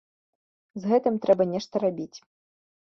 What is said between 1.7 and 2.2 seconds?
рабіць.